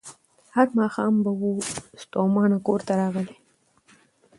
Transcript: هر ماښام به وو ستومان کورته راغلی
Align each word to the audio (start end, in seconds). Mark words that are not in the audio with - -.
هر 0.55 0.67
ماښام 0.79 1.13
به 1.23 1.31
وو 1.41 1.51
ستومان 2.03 2.51
کورته 2.65 2.91
راغلی 3.01 3.35